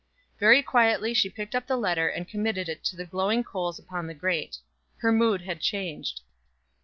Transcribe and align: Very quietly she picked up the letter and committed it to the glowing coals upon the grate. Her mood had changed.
Very 0.39 0.63
quietly 0.63 1.13
she 1.13 1.29
picked 1.29 1.53
up 1.53 1.67
the 1.67 1.77
letter 1.77 2.07
and 2.09 2.27
committed 2.27 2.67
it 2.67 2.83
to 2.85 2.95
the 2.95 3.05
glowing 3.05 3.43
coals 3.43 3.77
upon 3.77 4.07
the 4.07 4.15
grate. 4.15 4.57
Her 5.01 5.11
mood 5.11 5.41
had 5.41 5.61
changed. 5.61 6.21